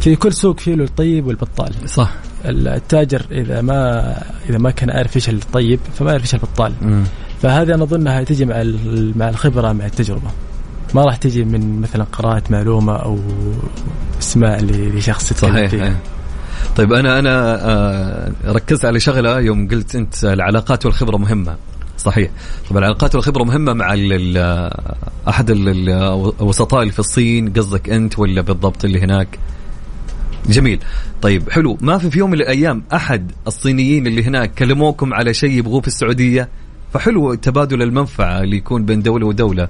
[0.00, 1.72] في كل سوق فيه له الطيب والبطال.
[1.88, 2.12] صح.
[2.50, 4.12] التاجر إذا ما
[4.50, 6.72] إذا ما كان عارف إيش الطيب فما يعرف إيش البطال.
[7.42, 8.64] فهذه أنا أظنها تجي مع
[9.16, 10.30] مع الخبرة مع التجربة.
[10.94, 13.18] ما راح تجي من مثلا قراءة معلومة أو
[14.20, 15.96] إسماع لشخص صحيح فيه.
[16.76, 21.56] طيب أنا أنا آه، ركزت على شغلة يوم قلت أنت العلاقات والخبرة مهمة.
[21.98, 22.30] صحيح.
[22.70, 24.38] طبعا العلاقات والخبرة مهمة مع ال
[25.28, 29.38] أحد الوسطاء اللي في الصين قصدك أنت ولا بالضبط اللي هناك؟
[30.48, 30.80] جميل.
[31.22, 31.78] طيب حلو.
[31.80, 35.86] ما في في يوم من الأيام أحد الصينيين اللي هناك كلموكم على شيء يبغوه في
[35.86, 36.48] السعودية؟
[36.92, 39.68] فحلو تبادل المنفعة اللي يكون بين دولة ودولة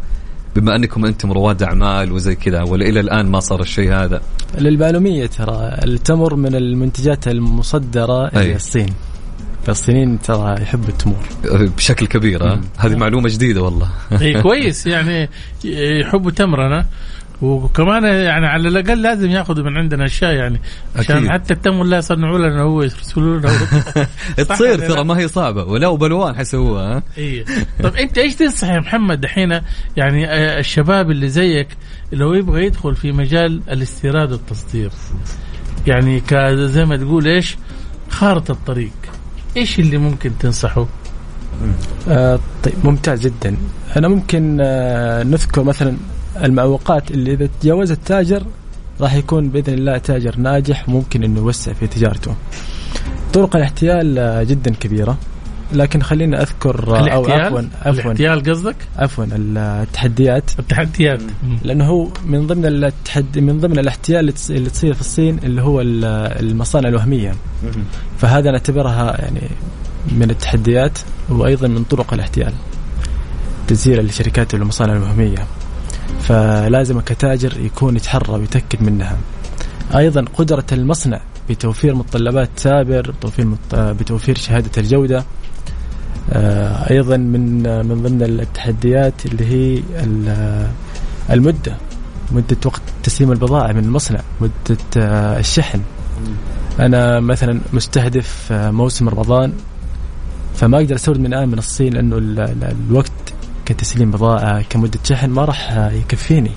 [0.56, 4.22] بما أنكم أنتم رواد أعمال وزي كذا ولا إلى الآن ما صار الشيء هذا.
[4.58, 8.88] للمعلومية ترى التمر من المنتجات المصدرة إلى الصين.
[9.66, 11.26] فالصينيين ترى يحبوا التمور
[11.76, 13.90] بشكل كبير ها؟ هذه معلومة جديدة والله.
[14.20, 14.86] إي كويس.
[14.86, 15.28] يعني
[16.00, 16.86] يحبوا تمرنا.
[17.42, 20.60] وكمان يعني على الأقل لازم ياخذوا من عندنا أشياء يعني
[20.96, 21.30] عشان أكيد.
[21.30, 23.50] حتى التمر لا يصنعوا لنا هو يرسلوا لنا
[24.48, 27.44] تصير ترى ما هي صعبة ولو بالوان حيسووها اي
[27.82, 29.60] طب أنت إيش تنصح يا محمد دحين؟
[29.96, 31.68] يعني آه، الشباب اللي زيك
[32.14, 34.90] هو يبغى يدخل في مجال الاستيراد والتصدير.
[35.86, 36.22] يعني
[36.68, 37.56] زي ما تقول إيش؟
[38.10, 38.92] خارطة الطريق.
[39.56, 40.86] إيش اللي ممكن تنصحه؟
[42.08, 43.56] آه طيب ممتاز جدا.
[43.96, 45.96] أنا ممكن آه نذكر مثلا
[46.44, 48.42] المعوقات اللي إذا تجاوزها التاجر
[49.00, 52.34] راح يكون بإذن الله تاجر ناجح وممكن إنه يوسع في تجارته.
[53.32, 55.18] طرق الاحتيال آه، جدا كبيرة.
[55.72, 58.02] لكن خلينا أذكر آه، أو عفوا عفوا.
[58.02, 60.50] الاحتيال قصدك؟ عفوا التحديات.
[60.58, 61.20] التحديات.
[61.62, 66.88] لأنه هو من ضمن التحدي من ضمن الاحتيال اللي تصير في الصين اللي هو المصانع
[66.88, 67.34] الوهمية.
[68.18, 69.42] فهذا نعتبرها يعني
[70.12, 72.52] من التحديات وأيضا من طرق الاحتيال.
[73.68, 75.46] تسجيل الشركات والمصانع الوهمية.
[76.20, 79.16] فلازم كتاجر يكون يتحرى ويتأكد منها.
[79.96, 85.24] أيضا قدرة المصنع بتوفير متطلبات سابر بتوفير, بتوفير شهادة الجودة.
[86.32, 89.82] آه، أيضا من من ضمن التحديات اللي هي
[91.30, 91.76] المدة
[92.32, 95.80] مدة وقت تسليم البضائع من المصنع مدة آه، الشحن.
[96.80, 99.52] أنا مثلا مستهدف آه، موسم رمضان
[100.54, 102.16] فما أقدر أستورد من الآن من الصين لأنه
[102.90, 103.12] الوقت
[103.66, 106.52] كتسليم بضاعة كمدة شحن ما راح يكفيني.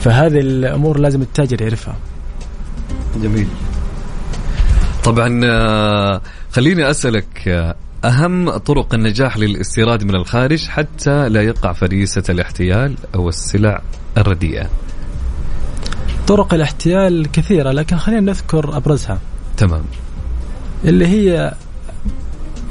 [0.00, 1.96] فهذه الأمور لازم التاجر يعرفها.
[3.16, 3.48] جميل.
[5.04, 6.20] طبعا آه،
[6.52, 7.74] خليني أسألك آه،
[8.04, 13.82] أهم طرق النجاح للاستيراد من الخارج حتى لا يقع فريسة الاحتيال أو السلع
[14.18, 14.68] الرديئة؟
[16.26, 19.18] طرق الاحتيال كثيرة لكن خلينا نذكر أبرزها.
[19.56, 19.82] تمام.
[20.84, 21.54] اللي هي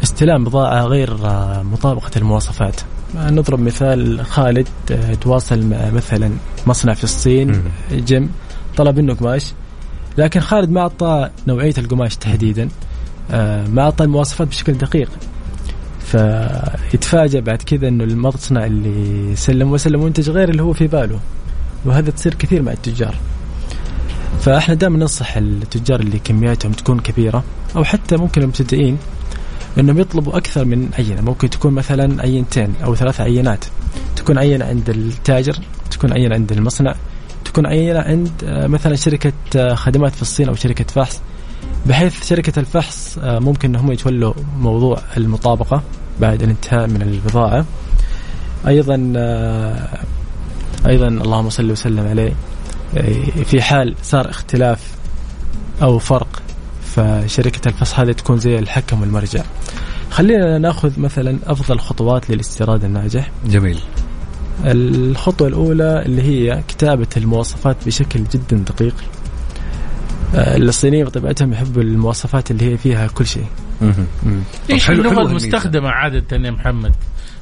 [0.03, 2.81] استلام بضاعة غير آه، مطابقة المواصفات.
[3.15, 6.31] نضرب مثال خالد آه، تواصل مع مثلا
[6.67, 8.31] مصنع في الصين جيم
[8.77, 9.53] طلب منه قماش.
[10.17, 12.69] لكن خالد ما أعطى نوعية القماش تحديدا
[13.31, 15.09] آه، ما أعطى المواصفات بشكل دقيق.
[15.99, 21.19] فيتفاجأ بعد كذا إنه المصنع اللي سلم وسلم منتج غير اللي هو في باله
[21.85, 23.15] وهذا تصير كثير مع التجار.
[24.41, 27.43] فإحنا دائما ننصح التجار اللي كمياتهم تكون كبيرة
[27.75, 28.97] أو حتى ممكن المبتدئين
[29.79, 31.21] إنهم يطلبوا أكثر من عينة.
[31.21, 33.65] ممكن تكون مثلا عينتين أو ثلاث عينات.
[34.15, 35.59] تكون عينة عند التاجر
[35.91, 36.95] تكون عينة عند المصنع
[37.45, 41.21] تكون عينة عند آه، مثلا شركة آه، خدمات في الصين أو شركة فحص.
[41.85, 45.83] بحيث شركة الفحص آه، ممكن انهم يتولوا موضوع المطابقة
[46.19, 47.65] بعد الانتهاء من البضاعة.
[48.67, 48.95] أيضا
[50.87, 52.33] أيضا اللهم صل وسلم عليه
[53.43, 54.91] في حال صار اختلاف
[55.81, 56.41] أو فرق
[56.95, 59.43] فشركة الفصح هذه تكون زي الحكم والمرجع.
[60.11, 63.31] خلينا ناخذ مثلا أفضل خطوات للاستيراد الناجح.
[63.45, 63.79] جميل.
[64.65, 68.95] الخطوة الأولى اللي هي كتابة المواصفات بشكل جدا دقيق.
[70.35, 73.45] آه، الصينيين بطبيعتهم يحبوا المواصفات اللي هي فيها كل شيء.
[74.69, 76.91] إيش اللغة المستخدمة عادة يا محمد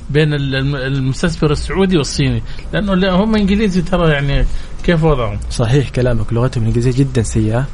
[0.10, 2.44] بين ال- الم- المستثمر السعودي والصيني؟
[2.74, 4.46] لأنه لا هم إنجليزي ترى يعني
[4.84, 7.68] كيف وضعهم؟ صحيح كلامك لغتهم الانجليزيه جدا سيئة.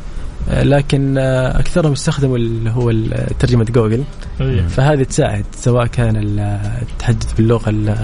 [0.47, 2.93] لكن آه، أكثرهم يستخدموا اللي هو
[3.39, 4.03] ترجمة جوجل.
[4.41, 4.61] إيه.
[4.67, 6.39] فهذه تساعد سواء كان ال-
[6.81, 7.95] التحدث باللغة ال-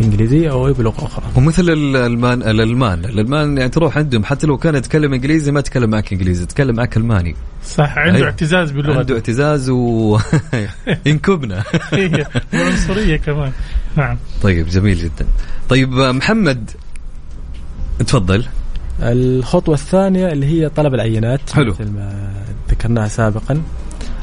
[0.00, 1.24] الإنجليزية أو اي بلغة أخرى.
[1.36, 3.04] ومثل الألمان الألمان.
[3.04, 6.96] الألمان يعني تروح عندهم حتى لو كان يتكلم إنجليزي ما تكلم معك إنجليزي تكلم معك
[6.96, 7.34] ألماني.
[7.66, 8.26] صح عنده أيوة.
[8.28, 10.18] اعتزاز عنده بلغته اعتزاز و
[11.06, 13.52] ينكبنا هي وعنصريه كمان.
[13.96, 14.16] نعم.
[14.42, 15.26] طيب جميل جدا.
[15.68, 16.70] طيب محمد
[17.98, 18.44] تفضل.
[19.00, 21.70] الخطوة الثانية اللي هي طلب العينات حلو.
[21.72, 22.32] مثل ما
[22.70, 23.62] ذكرناها سابقا.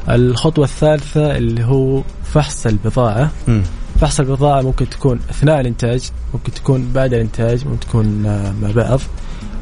[0.08, 3.30] الخطوة الثالثة اللي هو فحص البضاعة.
[3.48, 3.62] مم.
[4.00, 9.00] فحص البضاعة ممكن تكون أثناء الإنتاج ممكن تكون بعد الإنتاج ممكن تكون آه، مع بعض.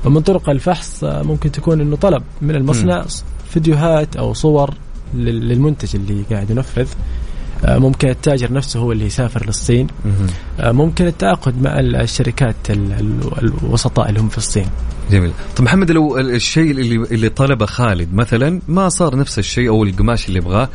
[0.05, 3.05] ومن طرق الفحص آه، ممكن تكون أنه طلب من المصنع
[3.51, 4.75] فيديوهات أو صور
[5.15, 6.89] لل- للمنتج اللي قاعد ينفذ.
[7.65, 9.87] ممكن التاجر نفسه هو اللي يسافر للصين.
[10.61, 14.67] آه، ممكن التعاقد مع ال- الشركات ال- ال- الوسطاء اللي هم في الصين.
[15.11, 15.31] جميل.
[15.57, 19.85] طب محمد لو ال- الشيء اللي اللي طلبه خالد مثلا ما صار نفس الشيء أو
[19.85, 20.69] القماش اللي يبغاه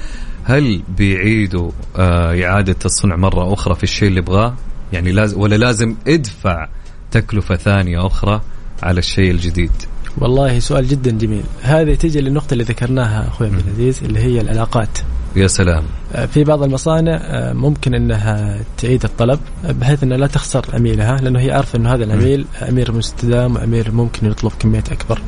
[0.43, 4.55] هل بيعيدوا آه إعادة الصنع مرة أخرى في الشيء اللي يبغاه؟
[4.93, 6.67] يعني لازم ولا لازم ادفع
[7.11, 8.41] تكلفة ثانية أخرى
[8.83, 9.71] على الشيء الجديد؟
[10.17, 11.43] والله سؤال جدا جميل.
[11.61, 14.97] هذه تيجي للنقطة اللي ذكرناها أخوي عبد العزيز اللي هي العلاقات.
[15.35, 15.83] يا سلام.
[16.15, 21.17] آه، في بعض المصانع آه، ممكن إنها تعيد الطلب آه، بحيث انها لا تخسر عميلها
[21.17, 25.21] لأنه هي عارفة إنه هذا العميل أمير مستدام وأمير ممكن يطلب كميات أكبر.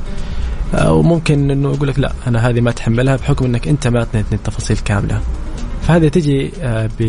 [0.88, 4.78] وممكن إنه يقول لك لا أنا هذه ما اتحملها بحكم إنك أنت ما أعطيتني التفاصيل
[4.78, 5.22] كاملة.
[5.82, 6.52] فهذه تجي
[7.00, 7.04] ب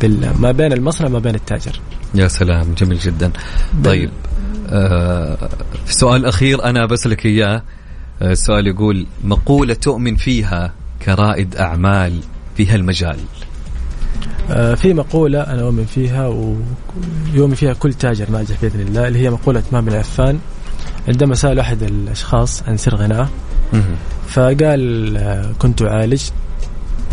[0.00, 0.30] بال...
[0.40, 1.80] ما بين المصنع ما بين التاجر.
[2.14, 3.32] يا سلام جميل جدا.
[3.84, 4.10] طيب
[4.70, 5.48] آه
[5.86, 7.62] سؤال أخير أنا بسالك إياه.
[8.22, 10.72] السؤال يقول مقولة تؤمن فيها
[11.04, 12.20] كرائد أعمال
[12.56, 13.16] في هالمجال؟
[14.50, 16.26] آه، في مقولة أنا أؤمن فيها
[17.34, 20.38] ويؤمن فيها كل تاجر ناجح بإذن الله اللي هي مقولة إمام العفان
[21.08, 23.28] عندما سأل أحد الأشخاص عن سر غناه.
[24.28, 26.22] فقال آه، كنت أعالج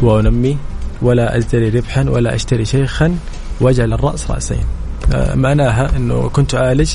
[0.01, 0.57] وأنمي
[1.01, 3.15] ولا أزدري ربحا ولا أشتري شيخا
[3.61, 4.65] وأجعل الرأس رأسين.
[5.13, 6.93] آه، معناها أنه كنت أعالج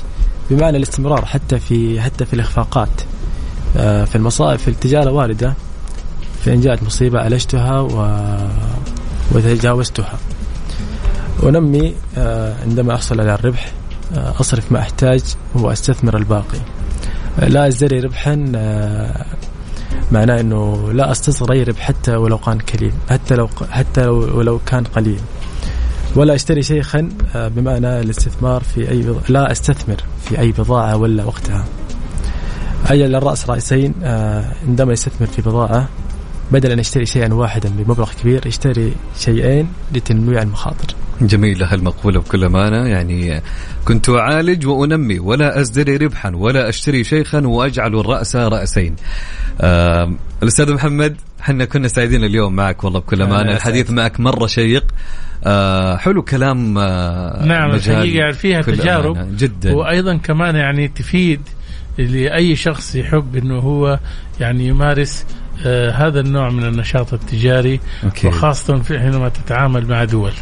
[0.50, 3.00] بمعنى الاستمرار حتى في حتى في الإخفاقات.
[3.74, 5.54] في المصائب في التجارة واردة
[6.46, 8.18] فإن جاءت مصيبة عالجتها و...
[9.32, 10.18] وتجاوزتها.
[11.42, 13.72] ونمي آه، عندما أحصل على الربح
[14.16, 15.22] آه، أصرف ما أحتاج
[15.54, 16.58] وأستثمر الباقي.
[17.40, 18.34] آه، لا أزدري ربحا
[20.12, 24.60] معناه إنه لا أستصغر أي ربح حتى ولو كان قليل حتى لو حتى لو ولو
[24.66, 25.20] كان قليل.
[26.16, 29.20] ولا أشتري شيخا بمعنى الاستثمار في أي بض...
[29.28, 31.64] لا أستثمر في أي بضاعة ولا وقتها.
[32.86, 35.88] أجل الراس رأسين آه، عندما يستثمر في بضاعة
[36.50, 40.94] بدل أن يشتري شيئا واحدا بمبلغ كبير يشتري شيئين لتنويع المخاطر.
[41.20, 42.88] جميلة هالمقولة بكل أمانة.
[42.88, 43.42] يعني
[43.84, 48.96] كنت أعالج وأنمي ولا أزدري ربحا ولا أشتري شيخا وأجعل الرأس رأسين.
[49.60, 53.40] آه الأستاذ محمد حنا كنا سعيدين اليوم معك والله بكل أمانة.
[53.40, 54.84] أنا الحديث معك مرة شيق.
[55.44, 59.36] آه حلو كلام آه نعم مجال الحقيقة يعني فيها تجارب.
[59.36, 59.74] جدا.
[59.74, 61.40] وأيضا كمان يعني تفيد
[61.98, 63.98] لأي شخص يحب إنه هو
[64.40, 65.24] يعني يمارس
[65.66, 68.26] آه هذا النوع من النشاط التجاري okay.
[68.26, 70.32] وخاصة في حينما تتعامل مع دول.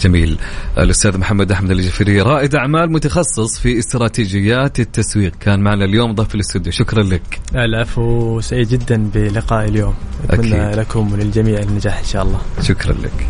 [0.00, 0.38] جميل.
[0.78, 5.32] الأستاذ محمد أحمد الجفري رائد أعمال متخصص في استراتيجيات التسويق.
[5.40, 6.72] كان معنا اليوم ضيف في الاستوديو.
[6.72, 7.40] شكرا لك.
[7.54, 9.94] العفو سعيد جدا بلقائي اليوم.
[10.30, 10.78] أتمنى أكيد.
[10.78, 12.40] لكم وللجميع النجاح إن شاء الله.
[12.62, 13.26] شكرا لك.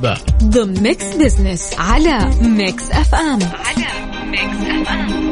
[0.00, 3.86] ونسبة ضمن Mix Business على Mix FM على
[4.30, 5.30] Mix FM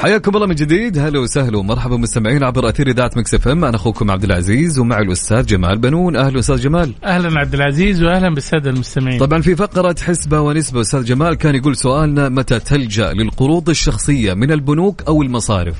[0.00, 0.98] حياكم الله من جديد.
[0.98, 5.46] هلا وسهلا ومرحبا مستمعين عبر أثير إذاعة Mix FM أنا أخوكم عبد العزيز ومعي الأستاذ
[5.46, 6.16] جمال بنون.
[6.16, 6.94] أهلا أستاذ جمال.
[7.04, 9.18] أهلا عبد العزيز واهلا بالسادة المستمعين.
[9.18, 14.52] طبعا في فقرة حسبة ونسبة أستاذ جمال كان يقول سؤالنا متى تلجأ للقروض الشخصية من
[14.52, 15.76] البنوك أو المصارف؟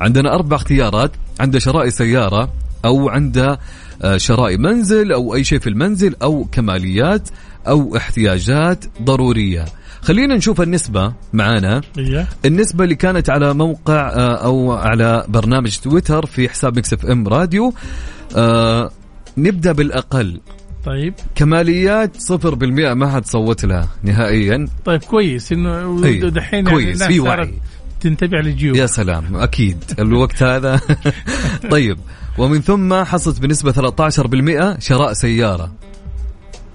[0.00, 1.10] عندنا أربع اختيارات
[1.40, 2.52] عند شراء سيارة
[2.84, 3.58] أو عند
[4.02, 7.28] آه، شراء منزل أو أي شيء في المنزل أو كماليات.
[7.68, 9.64] أو احتياجات ضرورية.
[10.02, 11.80] خلينا نشوف النسبة معانا.
[11.98, 17.28] إيه؟ النسبة اللي كانت على موقع آه، أو على برنامج تويتر في حساب Mix FM
[17.28, 17.74] Radio.
[18.36, 18.90] آه،
[19.38, 20.40] نبدأ بالأقل.
[20.84, 21.14] طيب.
[21.34, 24.68] كماليات صفر بالمئة ما حد صوت لها نهائيا.
[24.84, 25.52] طيب كويس.
[25.52, 27.54] إنه أي، دحين كويس، يعني الناس في وعي.
[28.00, 28.76] تنتبه للجيوب.
[28.76, 29.84] يا سلام أكيد.
[29.98, 30.80] الوقت هذا.
[31.70, 31.98] طيب
[32.38, 35.72] ومن ثم حصلت بنسبة 13% شراء سيارة.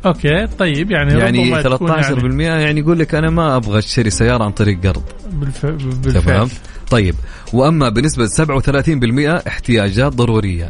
[0.06, 2.02] أوكي طيب يعني يعني ربما تكون
[2.38, 5.04] 13% يعني يقول لك أنا ما أبغى أشتري سيارة عن طريق قرض.
[5.32, 5.66] بالف...
[5.66, 6.50] تمام؟ بالفعل
[6.90, 7.16] طيب
[7.54, 10.70] وأما بنسبة 37% احتياجات ضرورية.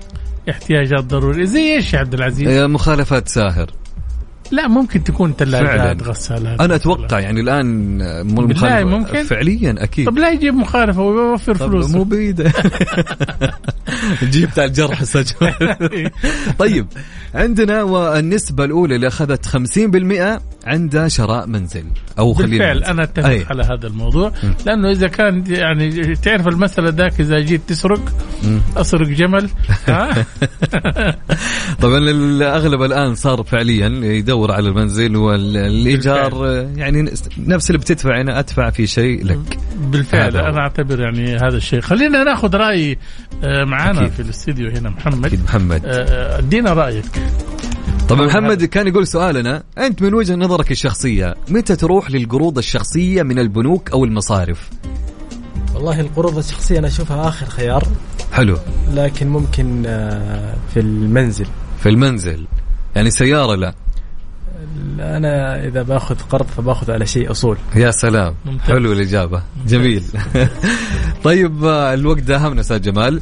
[0.50, 1.46] احتياجات ضرورية.
[1.46, 3.72] زي إيش يا عبد العزيز؟ آه، مخالفات ساهر.
[4.52, 5.34] لا ممكن تكون.
[5.34, 6.62] ثلاجات غسالات.
[6.62, 7.98] أنا أتوقع يعني الآن
[8.28, 10.06] مو بالله ممكن؟ فعليا أكيد.
[10.06, 12.52] طب لا يجيب مخالفة ويوفر فلوس مو بيده
[14.32, 15.04] جيب بتاع الجرح
[16.60, 16.88] طيب
[17.36, 21.84] عندنا والنسبة الأولى اللي أخذت 50% عندها شراء منزل
[22.20, 22.90] أو خلينا بالفعل منزل.
[22.90, 23.46] أنا أتفق أي.
[23.50, 24.32] على هذا الموضوع.
[24.66, 28.14] لأنه إذا كان يعني تعرف المثل ذاك إذا جيت تسرق
[28.78, 29.50] أسرق جمل
[31.82, 38.40] طبعا الأغلب الآن صار فعليا يدور على المنزل والإيجار آه، يعني نفس اللي بتدفع أنا
[38.40, 39.60] أدفع في شيء لك.
[39.82, 40.38] بالفعل.
[40.38, 41.82] أنا أعتبر يعني هذا الشيء.
[41.82, 42.98] خلينا ناخذ رأي
[43.44, 44.10] آه، معانا.
[44.10, 45.26] في الاستديو هنا محمد.
[45.26, 45.86] أكيد محمد.
[45.86, 47.06] آه، آه، أدينا رأيك.
[48.12, 53.40] طبعا محمد كان يقول سؤالنا أنت من وجهة نظرك الشخصية متى تروح للقروض الشخصية من
[53.40, 54.70] البنوك أو المصارف؟
[55.76, 57.84] والله القروض الشخصية أنا أشوفها آخر خيار.
[58.32, 58.58] حلو.
[58.94, 61.46] لكن ممكن آه، في المنزل.
[61.80, 62.48] في المنزل.
[62.96, 63.74] يعني سيارة لا
[65.00, 67.58] أنا إذا باخذ قرض فباخذ على شيء أصول.
[67.76, 68.36] يا سلام.
[68.46, 68.68] ممتاز.
[68.68, 69.44] حلو الإجابة.
[69.68, 70.04] جميل.
[71.24, 73.22] طيب آه، الوقت داهمنا أستاذ جمال.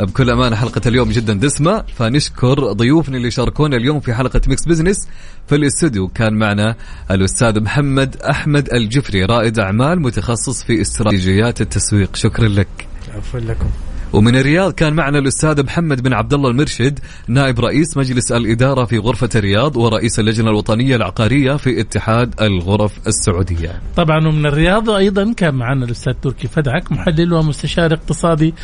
[0.00, 1.84] بكل أمانة حلقة اليوم جدا دسمة.
[1.96, 5.08] فنشكر ضيوفنا اللي شاركونا اليوم في حلقة ميكس بزنس.
[5.48, 6.74] في الاستوديو كان معنا
[7.10, 12.16] الأستاذ محمد أحمد الجفري رائد أعمال متخصص في استراتيجيات التسويق.
[12.16, 12.68] شكرا لك.
[13.14, 13.70] عفوا لكم.
[14.12, 16.98] ومن الرياض كان معنا الأستاذ محمد بن عبد الله المرشد
[17.28, 23.80] نائب رئيس مجلس الإدارة في غرفة الرياض ورئيس اللجنة الوطنية العقارية في اتحاد الغرف السعودية.
[23.96, 28.54] طبعا ومن الرياض أيضا كان معنا الأستاذ تركي فدعك محلل ومستشار اقتصادي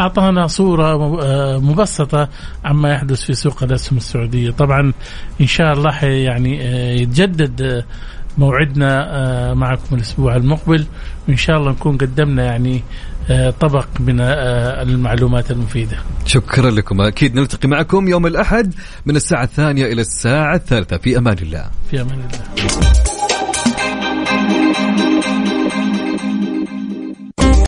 [0.00, 2.28] أعطانا صورة آه، مبسطة
[2.64, 4.92] عما يحدث في سوق الأسهم السعودية طبعا
[5.40, 7.84] إن شاء الله يعني آه، يتجدد آه،
[8.38, 10.86] موعدنا معكم الأسبوع المقبل
[11.28, 12.82] وإن شاء الله نكون قدمنا يعني
[13.60, 15.96] طبق من آه، المعلومات المفيدة.
[16.26, 17.00] شكرا لكم.
[17.00, 18.74] أكيد نلتقي معكم يوم الأحد
[19.06, 20.96] من الساعة الثانية إلى الساعة الثالثة.
[20.96, 21.70] في أمان الله.
[21.90, 23.09] في أمان الله.